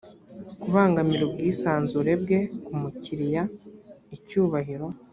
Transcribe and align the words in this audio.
kubangamira 0.61 1.21
ubwisanzure 1.25 2.11
bwe 2.21 2.39
ku 2.65 2.71
mukiriya 2.81 3.43
icyubahiro 4.15 4.87